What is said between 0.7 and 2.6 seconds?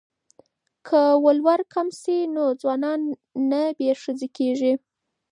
که ولور کم شي نو